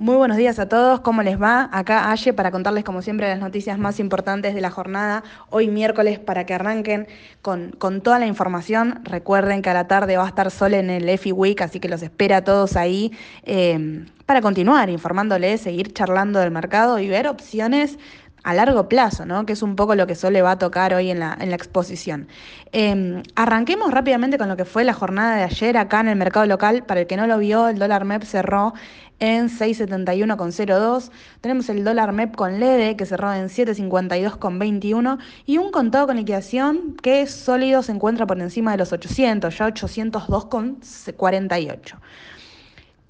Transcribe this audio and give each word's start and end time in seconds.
Muy 0.00 0.16
buenos 0.16 0.38
días 0.38 0.58
a 0.58 0.66
todos, 0.66 1.00
¿cómo 1.00 1.22
les 1.22 1.38
va? 1.38 1.68
Acá 1.72 2.10
Aye 2.10 2.32
para 2.32 2.50
contarles 2.50 2.84
como 2.84 3.02
siempre 3.02 3.28
las 3.28 3.38
noticias 3.38 3.78
más 3.78 4.00
importantes 4.00 4.54
de 4.54 4.62
la 4.62 4.70
jornada, 4.70 5.22
hoy 5.50 5.68
miércoles 5.68 6.18
para 6.18 6.46
que 6.46 6.54
arranquen 6.54 7.06
con, 7.42 7.72
con 7.72 8.00
toda 8.00 8.18
la 8.18 8.24
información. 8.24 9.00
Recuerden 9.04 9.60
que 9.60 9.68
a 9.68 9.74
la 9.74 9.88
tarde 9.88 10.16
va 10.16 10.24
a 10.24 10.28
estar 10.28 10.50
Sol 10.50 10.72
en 10.72 10.88
el 10.88 11.06
EFI 11.06 11.32
Week, 11.32 11.60
así 11.60 11.80
que 11.80 11.90
los 11.90 12.00
espera 12.02 12.38
a 12.38 12.44
todos 12.44 12.78
ahí 12.78 13.12
eh, 13.42 14.06
para 14.24 14.40
continuar 14.40 14.88
informándoles, 14.88 15.60
seguir 15.60 15.92
charlando 15.92 16.38
del 16.38 16.50
mercado 16.50 16.98
y 16.98 17.06
ver 17.06 17.28
opciones 17.28 17.98
a 18.42 18.54
largo 18.54 18.88
plazo, 18.88 19.26
¿no? 19.26 19.44
que 19.46 19.52
es 19.52 19.62
un 19.62 19.76
poco 19.76 19.94
lo 19.94 20.06
que 20.06 20.14
Sol 20.14 20.32
le 20.32 20.40
va 20.42 20.52
a 20.52 20.58
tocar 20.58 20.94
hoy 20.94 21.10
en 21.10 21.20
la, 21.20 21.36
en 21.40 21.50
la 21.50 21.56
exposición. 21.56 22.28
Eh, 22.72 23.22
arranquemos 23.34 23.92
rápidamente 23.92 24.38
con 24.38 24.48
lo 24.48 24.56
que 24.56 24.64
fue 24.64 24.84
la 24.84 24.94
jornada 24.94 25.36
de 25.36 25.42
ayer 25.42 25.76
acá 25.76 26.00
en 26.00 26.08
el 26.08 26.16
mercado 26.16 26.46
local. 26.46 26.84
Para 26.84 27.00
el 27.00 27.06
que 27.06 27.16
no 27.16 27.26
lo 27.26 27.38
vio, 27.38 27.68
el 27.68 27.78
dólar 27.78 28.04
MEP 28.04 28.22
cerró 28.24 28.74
en 29.18 29.48
671,02. 29.48 31.10
Tenemos 31.40 31.68
el 31.68 31.84
dólar 31.84 32.12
MEP 32.12 32.34
con 32.34 32.58
LED 32.58 32.96
que 32.96 33.06
cerró 33.06 33.32
en 33.32 33.48
752,21 33.48 35.18
y 35.46 35.58
un 35.58 35.70
contado 35.70 36.08
con 36.08 36.16
liquidación 36.16 36.96
que 37.02 37.26
sólido 37.26 37.82
se 37.82 37.92
encuentra 37.92 38.26
por 38.26 38.40
encima 38.40 38.72
de 38.72 38.78
los 38.78 38.92
800, 38.92 39.56
ya 39.56 39.68
802,48. 39.68 41.98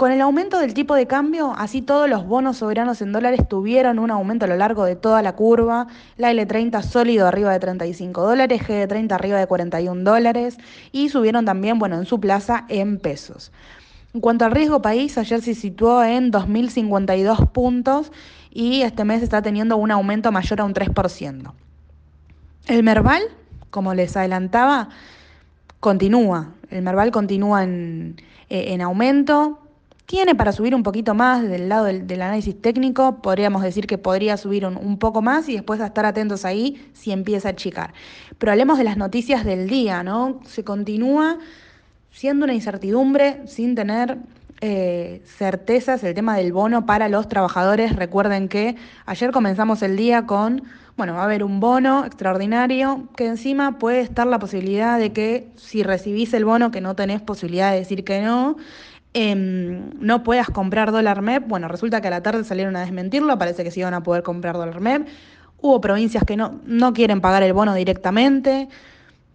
Con 0.01 0.13
el 0.13 0.23
aumento 0.23 0.59
del 0.59 0.73
tipo 0.73 0.95
de 0.95 1.07
cambio, 1.07 1.53
así 1.59 1.83
todos 1.83 2.09
los 2.09 2.27
bonos 2.27 2.57
soberanos 2.57 3.03
en 3.03 3.13
dólares 3.13 3.47
tuvieron 3.47 3.99
un 3.99 4.11
aumento 4.11 4.47
a 4.47 4.49
lo 4.49 4.57
largo 4.57 4.87
de 4.87 4.97
toda 4.97 5.21
la 5.21 5.37
curva. 5.37 5.89
La 6.17 6.33
L30 6.33 6.83
sólido 6.83 7.27
arriba 7.27 7.53
de 7.53 7.61
35 7.61 8.23
dólares, 8.23 8.63
GD30 8.63 9.13
arriba 9.13 9.39
de 9.39 9.47
41 9.47 10.03
dólares 10.03 10.57
y 10.91 11.11
subieron 11.11 11.45
también, 11.45 11.79
bueno, 11.79 11.99
en 11.99 12.07
su 12.07 12.19
plaza 12.19 12.65
en 12.71 12.99
pesos. 12.99 13.53
En 14.15 14.23
cuanto 14.23 14.47
al 14.47 14.53
riesgo 14.53 14.81
país, 14.81 15.19
ayer 15.19 15.43
se 15.43 15.55
situó 15.55 16.03
en 16.03 16.33
2.052 16.33 17.51
puntos 17.51 18.11
y 18.51 18.81
este 18.81 19.05
mes 19.05 19.23
está 19.23 19.43
teniendo 19.43 19.77
un 19.77 19.91
aumento 19.91 20.33
mayor 20.33 20.63
a 20.63 20.65
un 20.65 20.73
3%. 20.73 21.53
El 22.69 22.83
Merval, 22.85 23.23
como 23.69 23.93
les 23.93 24.17
adelantaba, 24.17 24.89
continúa. 25.79 26.55
El 26.71 26.81
Merval 26.81 27.11
continúa 27.11 27.65
en, 27.65 28.17
eh, 28.49 28.73
en 28.73 28.81
aumento. 28.81 29.59
Tiene 30.11 30.35
para 30.35 30.51
subir 30.51 30.75
un 30.75 30.83
poquito 30.83 31.15
más 31.15 31.49
del 31.49 31.69
lado 31.69 31.85
del, 31.85 32.09
del 32.09 32.23
análisis 32.23 32.61
técnico, 32.61 33.23
podríamos 33.23 33.63
decir 33.63 33.87
que 33.87 33.97
podría 33.97 34.37
subir 34.37 34.67
un, 34.67 34.77
un, 34.77 34.99
poco 34.99 35.23
más 35.23 35.49
y 35.49 35.53
después 35.53 35.81
a 35.81 35.87
estar 35.87 36.05
atentos 36.05 36.45
ahí 36.45 36.85
si 36.95 37.13
empieza 37.13 37.47
a 37.47 37.53
achicar. 37.53 37.95
Pero 38.37 38.51
hablemos 38.51 38.77
de 38.77 38.83
las 38.83 38.97
noticias 38.97 39.45
del 39.45 39.69
día, 39.69 40.03
¿no? 40.03 40.41
Se 40.45 40.65
continúa 40.65 41.39
siendo 42.11 42.43
una 42.43 42.55
incertidumbre 42.55 43.47
sin 43.47 43.77
tener 43.77 44.19
eh, 44.61 45.23
certezas 45.25 46.03
el 46.03 46.13
tema 46.13 46.37
del 46.37 46.53
bono 46.53 46.87
para 46.87 47.09
los 47.09 47.29
trabajadores. 47.29 47.95
Recuerden 47.95 48.49
que 48.49 48.75
ayer 49.07 49.31
comenzamos 49.31 49.81
el 49.83 49.97
día 49.97 50.27
con, 50.27 50.65
bueno, 50.97 51.15
va 51.15 51.21
a 51.21 51.25
haber 51.27 51.45
un 51.45 51.61
bono 51.61 52.05
extraordinario 52.05 53.07
que 53.17 53.27
encima 53.27 53.79
puede 53.79 54.01
estar 54.01 54.27
la 54.27 54.41
posibilidad 54.41 54.99
de 54.99 55.13
que 55.13 55.47
si 55.55 55.85
recibís 55.85 56.35
el 56.35 56.45
bono, 56.45 56.73
que 56.73 56.81
no 56.81 56.97
tenés 56.97 57.23
posibilidad 57.23 57.71
de 57.71 57.79
decir 57.79 58.03
que 58.03 58.23
no, 58.23 58.57
eh, 59.15 59.35
no 59.35 60.23
puedas 60.23 60.49
comprar 60.51 60.93
dólar 60.93 61.23
MEP. 61.23 61.47
Bueno, 61.47 61.69
resulta 61.69 62.01
que 62.01 62.09
a 62.09 62.11
la 62.11 62.23
tarde 62.23 62.45
salieron 62.45 62.77
a 62.77 62.81
desmentirlo, 62.81 63.39
parece 63.39 63.65
que 63.65 63.71
sí 63.71 63.81
iban 63.81 63.95
a 63.95 64.03
poder 64.03 64.23
comprar 64.23 64.57
dólar 64.57 64.81
MEP. 64.81 65.09
Hubo 65.61 65.81
provincias 65.81 66.25
que 66.25 66.37
no, 66.37 66.61
no 66.65 66.93
quieren 66.93 67.21
pagar 67.21 67.43
el 67.43 67.53
bono 67.53 67.75
directamente 67.75 68.69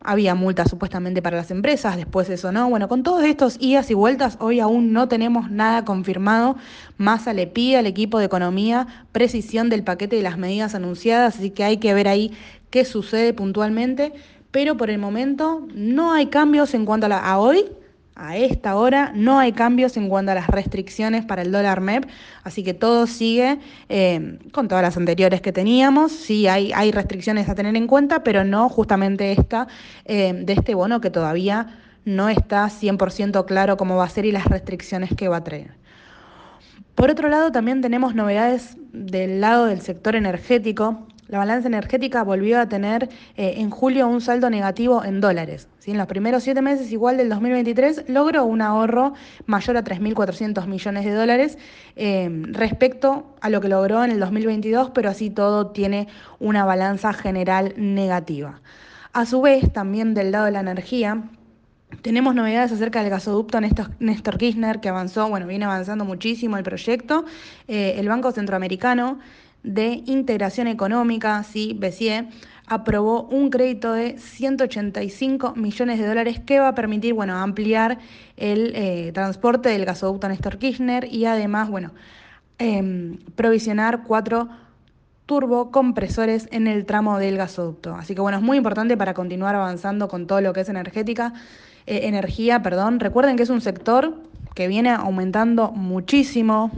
había 0.05 0.35
multas 0.35 0.69
supuestamente 0.69 1.21
para 1.21 1.37
las 1.37 1.51
empresas, 1.51 1.97
después 1.97 2.29
eso 2.29 2.51
no. 2.51 2.69
Bueno, 2.69 2.87
con 2.87 3.03
todos 3.03 3.23
estos 3.23 3.57
idas 3.59 3.89
y 3.89 3.95
vueltas, 3.95 4.37
hoy 4.39 4.59
aún 4.59 4.93
no 4.93 5.07
tenemos 5.07 5.49
nada 5.49 5.83
confirmado. 5.83 6.55
Massa 6.97 7.33
le 7.33 7.47
pide 7.47 7.77
al 7.77 7.87
equipo 7.87 8.19
de 8.19 8.25
economía 8.25 8.87
precisión 9.11 9.69
del 9.69 9.83
paquete 9.83 10.15
de 10.15 10.21
las 10.21 10.37
medidas 10.37 10.75
anunciadas, 10.75 11.35
así 11.35 11.49
que 11.49 11.63
hay 11.63 11.77
que 11.77 11.93
ver 11.93 12.07
ahí 12.07 12.31
qué 12.69 12.85
sucede 12.85 13.33
puntualmente. 13.33 14.13
Pero 14.51 14.77
por 14.77 14.89
el 14.89 14.99
momento 14.99 15.67
no 15.73 16.13
hay 16.13 16.27
cambios 16.27 16.73
en 16.73 16.85
cuanto 16.85 17.07
a, 17.07 17.09
la, 17.09 17.19
a 17.19 17.39
hoy 17.39 17.65
a 18.15 18.37
esta 18.37 18.75
hora 18.75 19.11
no 19.13 19.39
hay 19.39 19.51
cambios 19.51 19.97
en 19.97 20.07
cuanto 20.07 20.31
a 20.31 20.35
las 20.35 20.47
restricciones 20.47 21.25
para 21.25 21.41
el 21.41 21.51
dólar 21.51 21.81
MEP, 21.81 22.09
así 22.43 22.63
que 22.63 22.73
todo 22.73 23.07
sigue 23.07 23.59
eh, 23.89 24.39
con 24.51 24.67
todas 24.67 24.81
las 24.81 24.95
anteriores 24.95 25.41
que 25.41 25.51
teníamos. 25.51 26.11
Sí, 26.11 26.47
hay, 26.47 26.71
hay 26.73 26.91
restricciones 26.91 27.49
a 27.49 27.55
tener 27.55 27.75
en 27.75 27.87
cuenta, 27.87 28.23
pero 28.23 28.43
no 28.43 28.69
justamente 28.69 29.31
esta 29.33 29.67
eh, 30.05 30.33
de 30.33 30.53
este 30.53 30.75
bono 30.75 31.01
que 31.01 31.09
todavía 31.09 31.77
no 32.05 32.29
está 32.29 32.67
100% 32.67 33.45
claro 33.45 33.77
cómo 33.77 33.97
va 33.97 34.05
a 34.05 34.09
ser 34.09 34.25
y 34.25 34.31
las 34.31 34.45
restricciones 34.45 35.09
que 35.15 35.27
va 35.27 35.37
a 35.37 35.43
traer. 35.43 35.71
Por 36.93 37.09
otro 37.09 37.27
lado, 37.27 37.51
también 37.51 37.81
tenemos 37.81 38.15
novedades 38.15 38.77
del 38.93 39.41
lado 39.41 39.65
del 39.65 39.81
sector 39.81 40.15
energético. 40.15 41.07
La 41.27 41.39
balanza 41.39 41.67
energética 41.67 42.23
volvió 42.23 42.59
a 42.59 42.69
tener 42.69 43.09
eh, 43.35 43.55
en 43.57 43.71
julio 43.71 44.07
un 44.07 44.21
saldo 44.21 44.49
negativo 44.49 45.03
en 45.03 45.21
dólares. 45.21 45.67
¿sí? 45.79 45.91
En 45.91 45.97
los 45.97 46.05
primeros 46.05 46.43
siete 46.43 46.61
meses, 46.61 46.91
igual 46.91 47.17
del 47.17 47.29
2023, 47.29 48.05
logró 48.09 48.45
un 48.45 48.61
ahorro 48.61 49.13
mayor 49.47 49.77
a 49.77 49.83
3.400 49.83 50.67
millones 50.67 51.03
de 51.03 51.11
dólares 51.13 51.57
eh, 51.95 52.29
respecto 52.51 53.35
a 53.41 53.49
lo 53.49 53.59
que 53.59 53.69
logró 53.69 54.03
en 54.03 54.11
el 54.11 54.19
2022, 54.19 54.91
pero 54.91 55.09
así 55.09 55.31
todo 55.31 55.67
tiene 55.67 56.07
una 56.39 56.63
balanza 56.63 57.11
general 57.11 57.73
negativa. 57.75 58.61
A 59.11 59.25
su 59.25 59.41
vez, 59.41 59.73
también 59.73 60.13
del 60.13 60.31
lado 60.31 60.45
de 60.45 60.51
la 60.51 60.59
energía, 60.59 61.23
tenemos 62.01 62.35
novedades 62.35 62.71
acerca 62.71 63.01
del 63.01 63.09
gasoducto 63.09 63.59
Néstor 63.61 64.37
Kirchner, 64.37 64.79
que 64.79 64.89
avanzó, 64.89 65.29
bueno, 65.29 65.47
viene 65.47 65.65
avanzando 65.65 66.05
muchísimo 66.05 66.57
el 66.57 66.63
proyecto. 66.63 67.25
Eh, 67.67 67.95
el 67.97 68.07
Banco 68.09 68.31
Centroamericano 68.31 69.19
de 69.65 70.03
Integración 70.05 70.67
Económica, 70.67 71.43
sí, 71.43 71.75
BCE, 71.77 72.27
aprobó 72.67 73.23
un 73.23 73.49
crédito 73.49 73.93
de 73.93 74.17
185 74.17 75.55
millones 75.55 75.99
de 75.99 76.07
dólares 76.07 76.39
que 76.39 76.59
va 76.59 76.69
a 76.69 76.75
permitir, 76.75 77.13
bueno, 77.13 77.35
ampliar 77.35 77.99
el 78.37 78.73
eh, 78.75 79.11
transporte 79.13 79.69
del 79.69 79.85
gasoducto 79.85 80.27
Néstor 80.27 80.57
Kirchner 80.57 81.11
y 81.11 81.25
además, 81.25 81.69
bueno, 81.69 81.91
eh, 82.59 83.17
provisionar 83.35 84.03
cuatro 84.03 84.49
turbocompresores 85.25 86.47
en 86.51 86.67
el 86.67 86.85
tramo 86.85 87.17
del 87.17 87.37
gasoducto. 87.37 87.95
Así 87.95 88.13
que 88.13 88.21
bueno, 88.21 88.37
es 88.37 88.43
muy 88.43 88.57
importante 88.57 88.95
para 88.95 89.13
continuar 89.13 89.55
avanzando 89.55 90.07
con 90.07 90.27
todo 90.27 90.41
lo 90.41 90.53
que 90.53 90.61
es 90.61 90.69
energética, 90.69 91.33
eh, 91.87 92.01
energía, 92.03 92.61
perdón. 92.61 92.99
Recuerden 92.99 93.35
que 93.35 93.43
es 93.43 93.49
un 93.49 93.61
sector 93.61 94.15
que 94.53 94.67
viene 94.67 94.91
aumentando 94.91 95.71
muchísimo 95.71 96.71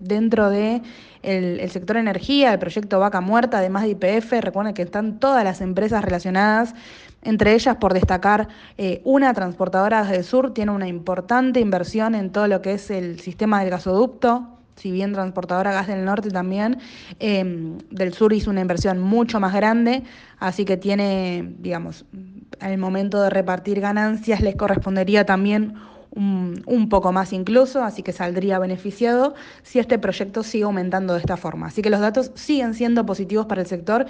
dentro 0.00 0.50
de 0.50 0.82
el, 1.22 1.70
sector 1.70 1.96
energía, 1.96 2.52
el 2.52 2.58
proyecto 2.58 2.98
Vaca 2.98 3.20
Muerta, 3.20 3.58
además 3.58 3.84
de 3.84 3.90
IPF, 3.90 4.32
recuerden 4.40 4.74
que 4.74 4.82
están 4.82 5.20
todas 5.20 5.44
las 5.44 5.60
empresas 5.60 6.02
relacionadas, 6.02 6.74
entre 7.22 7.54
ellas 7.54 7.76
por 7.76 7.92
destacar 7.92 8.48
eh, 8.78 9.02
una 9.04 9.32
transportadora 9.34 10.04
del 10.04 10.24
sur, 10.24 10.54
tiene 10.54 10.72
una 10.72 10.88
importante 10.88 11.60
inversión 11.60 12.14
en 12.14 12.30
todo 12.30 12.46
lo 12.46 12.62
que 12.62 12.72
es 12.72 12.90
el 12.90 13.20
sistema 13.20 13.60
del 13.60 13.70
gasoducto, 13.70 14.48
si 14.76 14.90
bien 14.90 15.12
transportadora 15.12 15.72
Gas 15.72 15.88
del 15.88 16.06
Norte 16.06 16.30
también, 16.30 16.78
eh, 17.18 17.76
del 17.90 18.14
sur 18.14 18.32
hizo 18.32 18.50
una 18.50 18.62
inversión 18.62 18.98
mucho 18.98 19.38
más 19.38 19.52
grande, 19.52 20.02
así 20.38 20.64
que 20.64 20.78
tiene, 20.78 21.54
digamos, 21.58 22.06
al 22.60 22.78
momento 22.78 23.20
de 23.22 23.28
repartir 23.28 23.80
ganancias 23.80 24.40
les 24.40 24.56
correspondería 24.56 25.26
también 25.26 25.74
un, 26.12 26.88
poco 26.88 27.12
más 27.12 27.32
incluso, 27.32 27.82
así 27.82 28.02
que 28.02 28.12
saldría 28.12 28.58
beneficiado 28.58 29.34
si 29.62 29.78
este 29.78 29.98
proyecto 29.98 30.42
sigue 30.42 30.64
aumentando 30.64 31.14
de 31.14 31.20
esta 31.20 31.36
forma. 31.36 31.68
Así 31.68 31.82
que 31.82 31.90
los 31.90 32.00
datos 32.00 32.32
siguen 32.34 32.74
siendo 32.74 33.06
positivos 33.06 33.46
para 33.46 33.60
el 33.60 33.66
sector. 33.66 34.06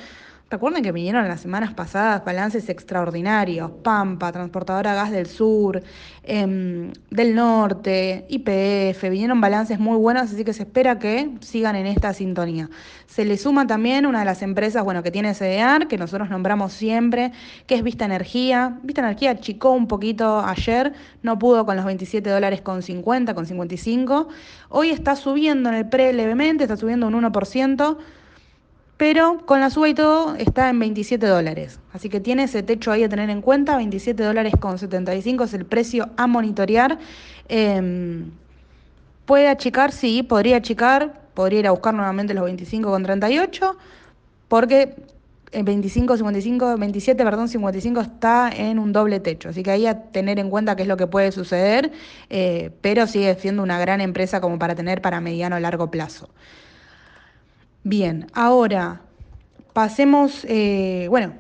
Recuerden 0.50 0.83
que 0.83 0.91
vinieron 0.91 1.28
las 1.28 1.43
semanas 1.43 1.75
pasadas 1.75 2.25
balances 2.25 2.69
extraordinarios, 2.69 3.71
Pampa, 3.84 4.33
Transportadora 4.33 4.94
Gas 4.94 5.12
del 5.12 5.27
Sur, 5.28 5.81
eh, 6.25 6.93
del 7.09 7.34
Norte, 7.37 8.27
IPF, 8.28 9.09
vinieron 9.10 9.41
balances 9.41 9.78
muy 9.78 9.97
buenos, 9.97 10.24
así 10.24 10.42
que 10.45 10.53
se 10.53 10.65
espera 10.65 10.98
que 10.98 11.30
sigan 11.39 11.77
en 11.77 11.86
esta 11.86 12.13
sintonía. 12.15 12.69
Se 13.07 13.24
le 13.24 13.36
suma 13.36 13.69
también 13.69 14.07
una 14.07 14.19
de 14.19 14.24
las 14.24 14.42
empresas, 14.42 14.83
bueno, 14.83 15.04
que 15.04 15.13
tiene 15.13 15.34
CDR, 15.34 15.86
que 15.86 15.97
nosotros 15.97 16.30
nombramos 16.30 16.72
siempre, 16.72 17.30
que 17.69 17.77
es 17.77 17.84
Vista 17.84 18.04
Energía. 18.04 18.77
Vista 18.83 19.03
Energía 19.03 19.30
achicó 19.30 19.71
un 19.71 19.86
poquito 19.86 20.41
ayer, 20.41 20.95
no 21.22 21.39
pudo 21.39 21.65
con 21.65 21.77
los 21.77 21.84
27 21.84 22.28
dólares 22.28 22.60
con 22.60 22.83
50, 22.83 23.34
con 23.34 23.47
55. 23.47 24.27
Hoy 24.69 24.91
está 24.91 25.15
subiendo 25.15 25.69
en 25.69 25.77
el 25.77 25.89
pre 25.89 26.13
levemente, 26.13 26.65
está 26.65 26.77
subiendo 26.77 27.07
un 27.07 27.15
1% 27.15 27.98
pero 29.00 29.38
con 29.47 29.60
la 29.60 29.70
suba 29.70 29.88
y 29.88 29.94
todo 29.94 30.36
está 30.36 30.68
en 30.68 30.78
27 30.78 31.26
dólares. 31.26 31.80
Así 31.94 32.10
que 32.10 32.20
tiene 32.20 32.42
ese 32.42 32.62
techo 32.62 32.92
ahí 32.92 33.02
a 33.02 33.08
tener 33.08 33.30
en 33.30 33.41
cuenta, 33.41 33.78
27 33.78 34.22
dólares 34.22 34.52
con 34.60 34.78
75 34.78 35.44
es 35.44 35.54
el 35.54 35.64
precio 35.64 36.10
a 36.18 36.26
monitorear. 36.26 36.98
Eh, 37.48 38.24
¿Puede 39.24 39.48
achicar? 39.48 39.92
Sí, 39.92 40.22
podría 40.22 40.58
achicar, 40.58 41.18
podría 41.32 41.60
ir 41.60 41.66
a 41.68 41.70
buscar 41.70 41.94
nuevamente 41.94 42.34
los 42.34 42.44
25 42.44 42.91
con 42.91 43.02
38, 43.02 43.74
porque 44.48 44.94
25, 45.50 46.18
55, 46.18 46.76
27, 46.76 47.24
perdón, 47.24 47.48
55 47.48 48.02
está 48.02 48.50
en 48.54 48.78
un 48.78 48.92
doble 48.92 49.18
techo. 49.18 49.48
Así 49.48 49.62
que 49.62 49.70
ahí 49.70 49.86
a 49.86 50.10
tener 50.12 50.38
en 50.38 50.50
cuenta 50.50 50.76
qué 50.76 50.82
es 50.82 50.88
lo 50.88 50.98
que 50.98 51.06
puede 51.06 51.32
suceder, 51.32 51.91
eh, 52.28 52.70
pero 52.82 53.06
sigue 53.06 53.34
siendo 53.36 53.62
una 53.62 53.78
gran 53.78 54.02
empresa 54.02 54.42
como 54.42 54.58
para 54.58 54.74
tener 54.74 55.00
para 55.00 55.22
mediano 55.22 55.56
o 55.56 55.58
largo 55.58 55.91
plazo. 55.91 56.28
Bien, 57.82 58.27
ahora 58.34 59.00
pasemos, 59.72 60.44
eh, 60.48 61.06
bueno, 61.09 61.34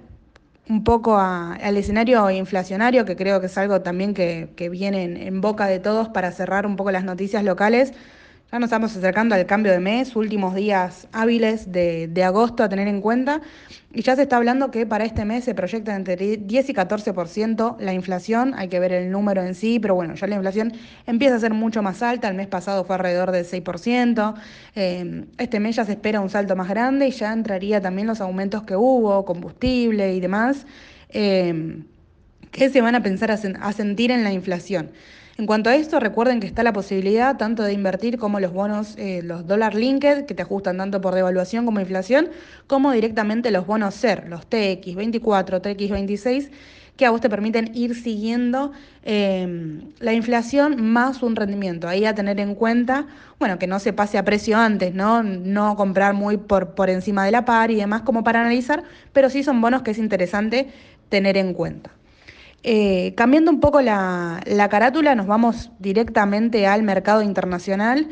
un 0.68 0.84
poco 0.84 1.18
al 1.18 1.76
escenario 1.76 2.30
inflacionario, 2.30 3.04
que 3.04 3.16
creo 3.16 3.40
que 3.40 3.46
es 3.46 3.58
algo 3.58 3.82
también 3.82 4.14
que, 4.14 4.48
viene 4.70 5.26
en 5.26 5.40
boca 5.40 5.66
de 5.66 5.80
todos 5.80 6.08
para 6.08 6.32
cerrar 6.32 6.66
un 6.66 6.76
poco 6.76 6.92
las 6.92 7.04
noticias 7.04 7.44
locales. 7.44 7.92
Ya 8.52 8.58
nos 8.58 8.66
estamos 8.66 8.96
acercando 8.96 9.36
al 9.36 9.46
cambio 9.46 9.70
de 9.70 9.78
mes, 9.78 10.16
últimos 10.16 10.56
días 10.56 11.06
hábiles 11.12 11.70
de, 11.70 12.24
agosto 12.24 12.64
a 12.64 12.68
tener 12.68 12.88
en 12.88 13.00
cuenta, 13.00 13.42
y 13.92 14.02
ya 14.02 14.16
se 14.16 14.22
está 14.22 14.38
hablando 14.38 14.72
que 14.72 14.86
para 14.86 15.04
este 15.04 15.24
mes 15.24 15.44
se 15.44 15.54
proyecta 15.54 15.94
entre 15.94 16.16
10 16.16 16.68
y 16.68 16.74
14% 16.74 17.78
la 17.78 17.92
inflación, 17.92 18.54
hay 18.56 18.66
que 18.66 18.80
ver 18.80 18.92
el 18.92 19.12
número 19.12 19.44
en 19.44 19.54
sí, 19.54 19.78
pero 19.78 19.94
bueno, 19.94 20.16
ya 20.16 20.26
la 20.26 20.34
inflación 20.34 20.72
empieza 21.06 21.36
a 21.36 21.38
ser 21.38 21.54
mucho 21.54 21.80
más 21.80 22.02
alta, 22.02 22.26
el 22.26 22.34
mes 22.34 22.48
pasado 22.48 22.82
fue 22.82 22.96
alrededor 22.96 23.30
del 23.30 23.46
6%, 23.46 24.34
eh, 24.74 25.26
este 25.38 25.60
mes 25.60 25.76
ya 25.76 25.84
se 25.84 25.92
espera 25.92 26.20
un 26.20 26.28
salto 26.28 26.56
más 26.56 26.68
grande 26.68 27.06
y 27.06 27.12
ya 27.12 27.32
entraría 27.32 27.80
también 27.80 28.08
los 28.08 28.20
aumentos 28.20 28.64
que 28.64 28.74
hubo, 28.74 29.24
combustible 29.24 30.12
y 30.12 30.18
demás, 30.18 30.66
eh, 31.10 31.84
que 32.50 32.68
se 32.68 32.80
van 32.80 32.96
a 32.96 33.02
pensar 33.04 33.30
a 33.30 33.72
sentir 33.72 34.10
en 34.10 34.24
la 34.24 34.32
inflación. 34.32 34.90
En 35.40 35.46
cuanto 35.46 35.70
a 35.70 35.74
esto, 35.74 35.98
recuerden 36.00 36.38
que 36.38 36.46
está 36.46 36.62
la 36.62 36.74
posibilidad 36.74 37.38
tanto 37.38 37.62
de 37.62 37.72
invertir 37.72 38.18
como 38.18 38.40
los 38.40 38.52
bonos, 38.52 38.94
eh, 38.98 39.22
los 39.24 39.46
dólar 39.46 39.74
linked, 39.74 40.26
que 40.26 40.34
te 40.34 40.42
ajustan 40.42 40.76
tanto 40.76 41.00
por 41.00 41.14
devaluación 41.14 41.64
como 41.64 41.80
inflación, 41.80 42.28
como 42.66 42.92
directamente 42.92 43.50
los 43.50 43.66
bonos 43.66 43.94
SER, 43.94 44.28
los 44.28 44.42
TX24, 44.50 45.62
TX26, 45.62 46.50
que 46.94 47.06
a 47.06 47.10
vos 47.10 47.22
te 47.22 47.30
permiten 47.30 47.70
ir 47.74 47.94
siguiendo 47.94 48.72
em, 49.02 49.80
la 49.98 50.12
inflación 50.12 50.84
más 50.92 51.22
un 51.22 51.34
rendimiento. 51.36 51.88
Ahí 51.88 52.04
a 52.04 52.14
tener 52.14 52.38
en 52.38 52.54
cuenta, 52.54 53.06
bueno, 53.38 53.58
que 53.58 53.66
no 53.66 53.78
se 53.78 53.94
pase 53.94 54.18
a 54.18 54.26
precio 54.26 54.58
antes, 54.58 54.92
¿no? 54.92 55.22
No 55.22 55.74
comprar 55.74 56.12
muy 56.12 56.36
por, 56.36 56.74
por 56.74 56.90
encima 56.90 57.24
de 57.24 57.30
la 57.30 57.46
par 57.46 57.70
y 57.70 57.76
demás 57.76 58.02
como 58.02 58.22
para 58.22 58.42
analizar, 58.42 58.84
pero 59.14 59.30
sí 59.30 59.42
son 59.42 59.62
bonos 59.62 59.80
que 59.80 59.92
es 59.92 59.98
interesante 59.98 60.68
tener 61.08 61.38
en 61.38 61.54
cuenta. 61.54 61.92
Eh, 62.62 63.14
cambiando 63.16 63.50
un 63.50 63.58
poco 63.58 63.80
la, 63.80 64.40
carátula, 64.70 65.14
nos 65.14 65.26
vamos 65.26 65.70
directamente 65.78 66.66
al 66.66 66.82
mercado 66.82 67.22
internacional 67.22 68.08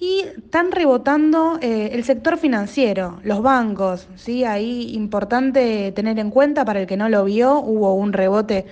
y 0.00 0.24
están 0.36 0.72
rebotando 0.72 1.58
eh, 1.60 1.90
el 1.92 2.02
sector 2.02 2.36
financiero, 2.38 3.20
los 3.22 3.40
bancos, 3.40 4.08
¿sí? 4.16 4.44
Ahí 4.44 4.92
importante 4.94 5.92
tener 5.92 6.18
en 6.18 6.30
cuenta, 6.30 6.64
para 6.64 6.80
el 6.80 6.88
que 6.88 6.96
no 6.96 7.08
lo 7.08 7.24
vio, 7.24 7.60
hubo 7.60 7.94
un 7.94 8.12
rebote, 8.12 8.66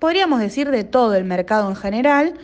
podríamos 0.00 0.40
decir, 0.40 0.70
de 0.72 0.82
todo 0.82 1.14
el 1.14 1.24
mercado 1.24 1.68
en 1.68 1.76
general, 1.76 2.34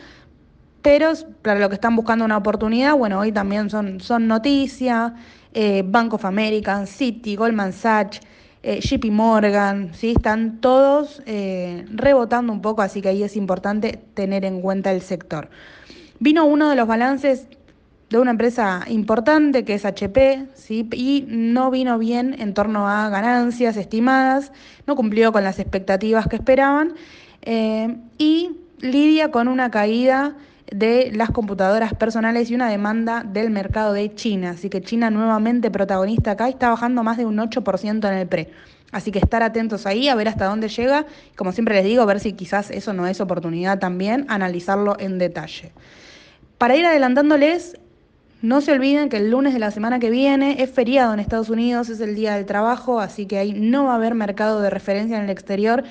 pero 0.80 1.12
para 1.42 1.58
los 1.58 1.68
que 1.70 1.74
están 1.74 1.96
buscando 1.96 2.24
una 2.24 2.36
oportunidad, 2.36 2.94
bueno, 2.94 3.18
hoy 3.18 3.32
también 3.32 3.68
son, 3.68 4.28
noticias, 4.28 5.12
eh, 5.54 5.82
Bank 5.84 6.14
of 6.14 6.24
America, 6.24 6.86
Citi, 6.86 7.34
Goldman 7.34 7.72
Sachs, 7.72 8.20
eh, 8.62 8.80
JP 8.80 9.10
Morgan, 9.10 9.92
¿sí? 9.94 10.12
están 10.16 10.60
todos 10.60 11.22
eh, 11.26 11.84
rebotando 11.90 12.52
un 12.52 12.62
poco, 12.62 12.82
así 12.82 13.02
que 13.02 13.08
ahí 13.08 13.22
es 13.22 13.36
importante 13.36 13.98
tener 14.14 14.44
en 14.44 14.60
cuenta 14.60 14.92
el 14.92 15.02
sector. 15.02 15.48
Vino 16.20 16.44
uno 16.44 16.70
de 16.70 16.76
los 16.76 16.86
balances 16.86 17.48
de 18.08 18.18
una 18.18 18.30
empresa 18.30 18.84
importante 18.88 19.64
que 19.64 19.74
es 19.74 19.84
HP, 19.84 20.46
¿sí? 20.54 20.88
y 20.92 21.24
no 21.26 21.70
vino 21.70 21.98
bien 21.98 22.36
en 22.38 22.54
torno 22.54 22.88
a 22.88 23.08
ganancias 23.08 23.76
estimadas, 23.76 24.52
no 24.86 24.94
cumplió 24.94 25.32
con 25.32 25.42
las 25.42 25.58
expectativas 25.58 26.28
que 26.28 26.36
esperaban, 26.36 26.94
eh, 27.40 27.96
y 28.18 28.50
lidia 28.80 29.30
con 29.30 29.48
una 29.48 29.70
caída 29.70 30.36
de 30.70 31.10
las 31.12 31.30
computadoras 31.30 31.94
personales 31.94 32.50
y 32.50 32.54
una 32.54 32.68
demanda 32.68 33.24
del 33.24 33.50
mercado 33.50 33.92
de 33.92 34.14
China. 34.14 34.50
Así 34.50 34.70
que 34.70 34.80
China 34.80 35.10
nuevamente 35.10 35.70
protagonista 35.70 36.32
acá 36.32 36.48
está 36.48 36.70
bajando 36.70 37.02
más 37.02 37.16
de 37.16 37.26
un 37.26 37.38
8% 37.38 38.08
en 38.08 38.18
el 38.18 38.26
pre. 38.26 38.50
Así 38.92 39.10
que 39.10 39.18
estar 39.18 39.42
atentos 39.42 39.86
ahí, 39.86 40.08
a 40.08 40.14
ver 40.14 40.28
hasta 40.28 40.44
dónde 40.46 40.68
llega. 40.68 41.06
Como 41.36 41.52
siempre 41.52 41.74
les 41.74 41.84
digo, 41.84 42.04
ver 42.04 42.20
si 42.20 42.34
quizás 42.34 42.70
eso 42.70 42.92
no 42.92 43.06
es 43.06 43.20
oportunidad 43.20 43.78
también, 43.78 44.26
analizarlo 44.28 44.96
en 44.98 45.18
detalle. 45.18 45.72
Para 46.58 46.76
ir 46.76 46.84
adelantándoles, 46.84 47.78
no 48.42 48.60
se 48.60 48.72
olviden 48.72 49.08
que 49.08 49.16
el 49.16 49.30
lunes 49.30 49.54
de 49.54 49.60
la 49.60 49.70
semana 49.70 49.98
que 49.98 50.10
viene 50.10 50.62
es 50.62 50.70
feriado 50.70 51.14
en 51.14 51.20
Estados 51.20 51.48
Unidos, 51.48 51.88
es 51.88 52.00
el 52.00 52.14
día 52.14 52.34
del 52.34 52.44
trabajo, 52.44 53.00
así 53.00 53.24
que 53.26 53.38
ahí 53.38 53.54
no 53.54 53.84
va 53.84 53.92
a 53.92 53.96
haber 53.96 54.14
mercado 54.14 54.60
de 54.60 54.68
referencia 54.68 55.16
en 55.16 55.24
el 55.24 55.30
exterior. 55.30 55.84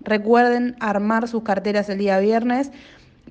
Recuerden 0.00 0.74
armar 0.80 1.28
sus 1.28 1.42
carteras 1.42 1.88
el 1.88 1.98
día 1.98 2.18
viernes 2.18 2.72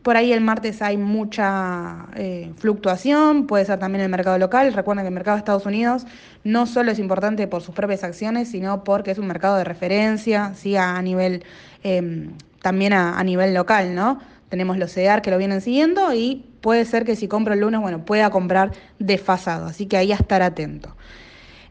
por 0.07 0.15
ahí 0.15 0.31
el 0.31 0.39
martes 0.39 0.81
hay 0.81 0.95
mucha 0.95 2.05
eh, 2.15 2.53
fluctuación, 2.55 3.45
puede 3.45 3.65
ser 3.65 3.77
también 3.77 4.05
el 4.05 4.09
mercado 4.09 4.37
local. 4.37 4.71
Recuerden 4.71 5.03
que 5.03 5.09
el 5.09 5.13
mercado 5.13 5.35
de 5.35 5.39
Estados 5.39 5.65
Unidos 5.65 6.05
no 6.45 6.65
solo 6.65 6.93
es 6.93 6.99
importante 6.99 7.45
por 7.45 7.61
sus 7.61 7.75
propias 7.75 8.05
acciones, 8.05 8.49
sino 8.49 8.85
porque 8.85 9.11
es 9.11 9.17
un 9.17 9.27
mercado 9.27 9.57
de 9.57 9.65
referencia, 9.65 10.53
¿sí? 10.55 10.77
a, 10.77 11.01
nivel, 11.01 11.43
em, 11.83 12.31
también 12.61 12.93
a, 12.93 13.21
nivel 13.25 13.53
local, 13.53 13.95
¿no? 13.95 14.21
Tenemos 14.47 14.77
los 14.77 14.93
CEDAR 14.93 15.21
que 15.21 15.29
lo 15.29 15.37
vienen 15.37 15.59
siguiendo 15.59 16.13
y 16.13 16.45
puede 16.61 16.85
ser 16.85 17.03
que 17.03 17.17
si 17.17 17.27
compro 17.27 17.53
el 17.53 17.59
lunes, 17.59 17.81
bueno, 17.81 18.05
pueda 18.05 18.29
comprar 18.29 18.71
desfasado, 18.99 19.65
así 19.65 19.87
que 19.87 19.97
ahí 19.97 20.13
a 20.13 20.15
estar 20.15 20.41
atento. 20.41 20.95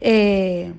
Eh, 0.02 0.74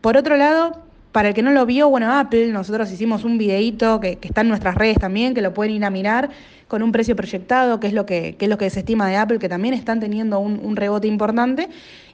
por 0.00 0.16
otro 0.16 0.36
lado, 0.36 0.82
para 1.12 1.28
el 1.28 1.34
que 1.34 1.42
no 1.42 1.50
lo 1.50 1.66
vio, 1.66 1.88
bueno, 1.88 2.12
Apple, 2.12 2.48
nosotros 2.48 2.90
hicimos 2.92 3.24
un 3.24 3.36
videíto 3.36 3.98
que, 4.00 4.18
está 4.22 4.42
en 4.42 4.48
nuestras 4.48 4.76
redes 4.76 4.98
también, 4.98 5.34
que 5.34 5.42
lo 5.42 5.52
pueden 5.52 5.74
ir 5.74 5.84
a 5.84 5.90
mirar, 5.90 6.30
con 6.68 6.82
un 6.82 6.92
precio 6.92 7.16
proyectado, 7.16 7.80
que 7.80 7.88
es 7.88 7.92
lo 7.92 8.06
que, 8.06 8.36
es 8.38 8.48
lo 8.48 8.56
que 8.56 8.70
se 8.70 8.80
estima 8.80 9.08
de 9.08 9.16
Apple, 9.16 9.40
que 9.40 9.48
también 9.48 9.74
están 9.74 9.98
teniendo 9.98 10.38
un, 10.38 10.76
rebote 10.76 11.08
importante, 11.08 11.68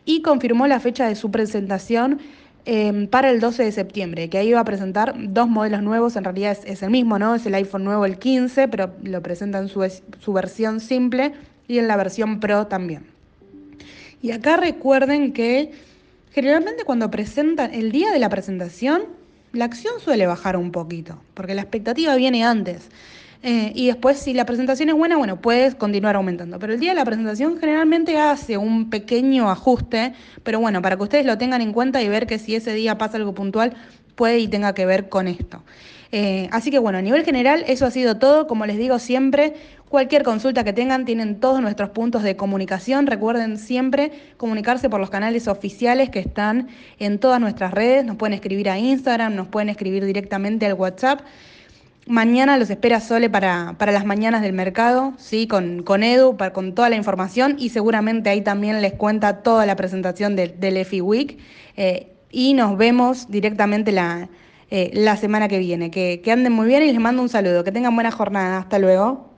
y 0.06 0.22
confirmó 0.22 0.66
la 0.66 0.80
fecha 0.80 1.06
de 1.08 1.14
su 1.14 1.30
presentación 1.30 2.20
em, 2.64 3.06
para 3.06 3.30
el 3.30 3.38
12 3.38 3.64
de 3.64 3.72
septiembre, 3.72 4.30
que 4.30 4.38
ahí 4.38 4.52
va 4.52 4.60
a 4.60 4.64
presentar 4.64 5.14
dos 5.18 5.46
modelos 5.46 5.82
nuevos, 5.82 6.16
en 6.16 6.24
realidad 6.24 6.56
es, 6.64 6.82
el 6.82 6.90
mismo, 6.90 7.18
¿no? 7.18 7.34
Es 7.34 7.44
el 7.44 7.54
iPhone 7.54 7.84
nuevo, 7.84 8.06
el 8.06 8.18
15, 8.18 8.68
pero 8.68 8.92
lo 9.02 9.22
presenta 9.22 9.58
en 9.58 9.68
su, 9.68 9.86
su 10.20 10.32
versión 10.32 10.80
simple 10.80 11.32
y 11.68 11.78
en 11.78 11.86
la 11.86 11.96
versión 11.96 12.40
Pro 12.40 12.66
también. 12.66 13.04
Y 14.22 14.30
acá 14.30 14.56
recuerden 14.56 15.34
que 15.34 15.72
generalmente 16.36 16.84
cuando 16.84 17.10
presentan, 17.10 17.72
el 17.72 17.90
día 17.90 18.10
de 18.10 18.18
la 18.18 18.28
presentación, 18.28 19.04
la 19.54 19.64
acción 19.64 19.94
suele 20.00 20.26
bajar 20.26 20.58
un 20.58 20.70
poquito, 20.70 21.18
porque 21.32 21.54
la 21.54 21.62
expectativa 21.62 22.14
viene 22.14 22.44
antes. 22.44 22.90
Eh, 23.42 23.72
y 23.74 23.86
después, 23.86 24.18
si 24.18 24.34
la 24.34 24.44
presentación 24.44 24.90
es 24.90 24.94
buena, 24.94 25.16
bueno, 25.16 25.40
puedes 25.40 25.74
continuar 25.74 26.14
aumentando. 26.14 26.58
Pero 26.58 26.74
el 26.74 26.78
día 26.80 26.90
de 26.90 26.96
la 26.96 27.06
presentación 27.06 27.58
generalmente 27.58 28.18
hace 28.18 28.58
un 28.58 28.90
pequeño 28.90 29.48
ajuste, 29.50 30.12
pero 30.42 30.60
bueno, 30.60 30.82
para 30.82 30.98
que 30.98 31.04
ustedes 31.04 31.24
lo 31.24 31.38
tengan 31.38 31.62
en 31.62 31.72
cuenta 31.72 32.02
y 32.02 32.08
ver 32.10 32.26
que 32.26 32.38
si 32.38 32.54
ese 32.54 32.74
día 32.74 32.98
pasa 32.98 33.16
algo 33.16 33.34
puntual, 33.34 33.72
puede 34.16 34.40
y 34.40 34.48
tenga 34.48 34.74
que 34.74 34.86
ver 34.86 35.08
con 35.08 35.28
esto. 35.28 35.62
Eh, 36.12 36.48
así 36.52 36.70
que 36.70 36.78
bueno, 36.78 36.98
a 36.98 37.02
nivel 37.02 37.24
general, 37.24 37.64
eso 37.66 37.86
ha 37.86 37.90
sido 37.90 38.16
todo. 38.16 38.46
Como 38.46 38.66
les 38.66 38.78
digo 38.78 38.98
siempre, 38.98 39.54
cualquier 39.88 40.22
consulta 40.22 40.64
que 40.64 40.72
tengan, 40.72 41.04
tienen 41.04 41.40
todos 41.40 41.60
nuestros 41.60 41.90
puntos 41.90 42.22
de 42.22 42.36
comunicación. 42.36 43.06
Recuerden 43.06 43.58
siempre 43.58 44.12
comunicarse 44.36 44.88
por 44.88 45.00
los 45.00 45.10
canales 45.10 45.48
oficiales 45.48 46.10
que 46.10 46.20
están 46.20 46.68
en 46.98 47.18
todas 47.18 47.40
nuestras 47.40 47.72
redes. 47.72 48.04
Nos 48.04 48.16
pueden 48.16 48.34
escribir 48.34 48.70
a 48.70 48.78
Instagram, 48.78 49.34
nos 49.34 49.48
pueden 49.48 49.68
escribir 49.68 50.04
directamente 50.04 50.66
al 50.66 50.74
WhatsApp. 50.74 51.20
Mañana 52.08 52.56
los 52.56 52.70
espera 52.70 53.00
Sole 53.00 53.28
para, 53.28 53.74
para 53.78 53.90
las 53.90 54.06
mañanas 54.06 54.40
del 54.40 54.52
mercado, 54.52 55.14
¿sí? 55.18 55.48
con, 55.48 55.82
con 55.82 56.04
Edu, 56.04 56.36
para, 56.36 56.52
con 56.52 56.72
toda 56.72 56.88
la 56.88 56.94
información 56.94 57.56
y 57.58 57.70
seguramente 57.70 58.30
ahí 58.30 58.42
también 58.42 58.80
les 58.80 58.92
cuenta 58.92 59.42
toda 59.42 59.66
la 59.66 59.74
presentación 59.74 60.36
del 60.36 60.76
EFI 60.76 61.00
Week. 61.00 61.38
Eh, 61.76 62.15
y 62.36 62.52
nos 62.52 62.76
vemos 62.76 63.30
directamente 63.30 63.92
la, 63.92 64.28
eh, 64.68 64.90
la 64.92 65.16
semana 65.16 65.48
que 65.48 65.58
viene. 65.58 65.90
Que, 65.90 66.20
que 66.22 66.32
anden 66.32 66.52
muy 66.52 66.66
bien 66.66 66.82
y 66.82 66.92
les 66.92 67.00
mando 67.00 67.22
un 67.22 67.30
saludo. 67.30 67.64
Que 67.64 67.72
tengan 67.72 67.94
buena 67.94 68.10
jornada. 68.10 68.58
Hasta 68.58 68.78
luego. 68.78 69.35